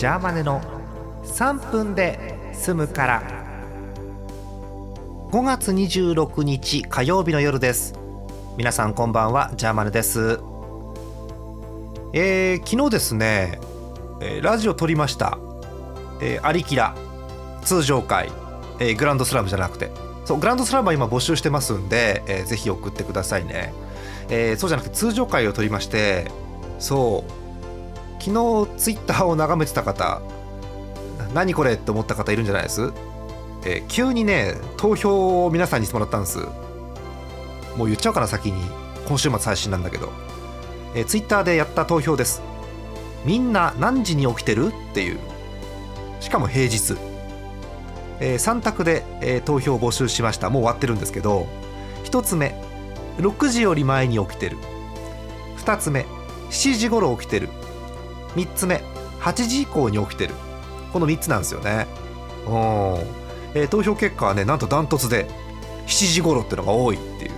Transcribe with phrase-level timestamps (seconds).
[0.00, 0.62] ジャーマネの
[1.24, 3.22] 3分で済むから。
[5.30, 7.92] 5月26日火曜日の夜です。
[8.56, 10.40] 皆さんこんばんはジャーマネです。
[12.14, 13.60] えー、昨日ですね、
[14.22, 15.36] え、ラジオ撮りました、
[16.22, 16.96] えー、アリキラ
[17.62, 18.30] 通常回、
[18.78, 19.90] えー、グランドスラムじゃなくて。
[20.24, 23.74] そうグランドスラムは今募集してますんで、えー、ぜひ送ってくださいね、
[24.30, 26.30] えー、そうじゃなくて通常回を撮りまして
[26.78, 27.39] そう
[28.20, 30.22] 昨日ツイッターを眺めてた方
[31.34, 32.92] 何これって思った方いるんじゃないです、
[33.64, 36.38] えー、急にね投票を皆さんにしてもらったんです。
[37.76, 38.62] もう言っちゃおうかな先に。
[39.06, 40.12] 今週末配信なんだけど、
[40.94, 42.42] えー、ツイッターでやった投票です。
[43.24, 45.18] みんな何時に起きてるっていう。
[46.20, 46.96] しかも平日、
[48.20, 50.50] えー、3択で、えー、投票を募集しました。
[50.50, 51.46] もう終わってるんですけど。
[52.04, 52.54] 1つ目
[53.18, 54.56] 6時より前に起きてる。
[55.58, 56.06] 2つ目
[56.50, 57.48] 7時頃起きてる。
[58.34, 58.82] 3つ目
[59.20, 60.34] 8時以降に起きてる。
[60.92, 61.86] この3つなんですよね。
[62.46, 62.52] うん、
[63.54, 65.26] えー、投票結果はねなんとダントツで
[65.86, 67.32] 7時頃ってのが多いっていう。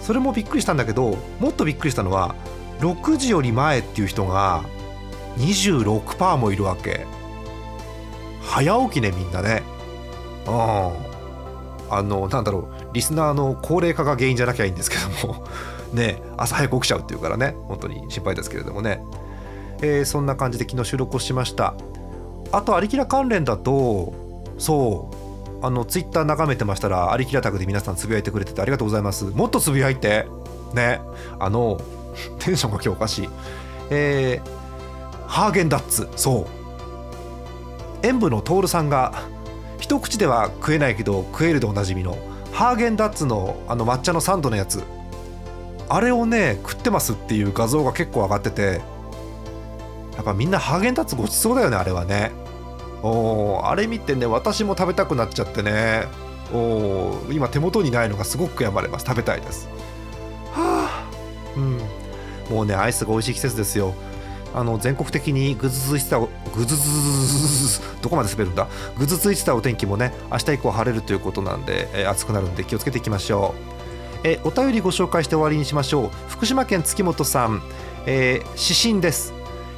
[0.00, 2.34] それもびっくりしたんだけどもっとびっくりしたのは
[2.80, 4.64] 6時より前っていう人が
[5.36, 7.06] 26%もいるわけ。
[8.42, 9.62] 早起きねみんなね。
[10.46, 11.10] うん。
[11.92, 15.44] あのなんだろうリスナーの高齢化が原因じゃなきゃいいんですけども。
[15.92, 17.56] ね朝早く起きちゃうっていうからね。
[17.66, 19.02] 本当に心配ですけれどもね、
[19.82, 21.74] えー、そんな感じで昨日収録をしました。
[22.52, 24.12] あとアリキラ関連だと
[24.58, 25.10] そ
[25.60, 29.24] うあのツイッター眺めてましたらアリキラタグで皆さんつぶやいてくれててありがとうございます。
[29.24, 30.26] もっとつぶやいて。
[30.74, 31.00] ね。
[31.38, 31.80] あの
[32.40, 33.28] テンションが今日おかしい。
[33.90, 36.08] えー、ハーゲンダッツ。
[36.16, 36.46] そ
[38.02, 38.06] う。
[38.06, 39.12] 演舞の徹さんが
[39.78, 42.16] 一口では食えないけど食えるでおなじみの
[42.52, 44.82] ハーゲンダッツのあの抹茶のサンドのやつ。
[45.88, 48.80] あれをね食ってますっていう画像が結構上がってて
[50.20, 52.30] やっぱみんなハーゲンダッツごちそうだよねあれはね。
[53.02, 56.04] おあれ見てね私も食べたくなっちゃってね。
[56.52, 59.06] お今手元にないのがすごく悔やまれます。
[59.06, 59.66] 食べたいです。
[60.52, 61.10] はあ。
[61.56, 61.78] うん。
[62.54, 63.94] もうねアイスが美味しい季節ですよ。
[64.54, 66.28] あの全国的にぐずついてたぐ
[66.66, 68.66] ずずずどこまで滑るんだ
[68.98, 73.70] ぐずついてたお天気もね明日以降晴れるということなんで、えー、暑くなるんで気をつけていきましょう。
[74.24, 76.10] えお便りご紹介して終わりにしましょう。
[76.28, 77.62] 福島県月本さん、
[78.06, 79.32] えー、指針です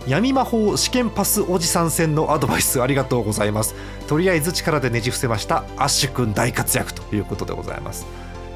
[0.07, 3.75] 闇魔法試験パスおじさん戦のアドバイスありがとうございます。
[4.09, 5.59] とりあえず力でねじ伏せました。
[5.77, 8.07] アッシュ君大活躍ということでございます。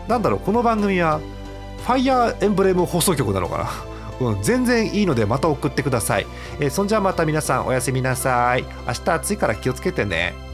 [0.09, 1.21] なんだろうこの番組は
[1.85, 3.71] ファイヤーエンブレム放送局なのかな？
[4.29, 6.27] うん、全然いいのでまた送ってください、
[6.59, 8.65] えー、そんじゃまた皆さんおやすみなさい。
[8.87, 10.46] 明日暑いから気をつけてね。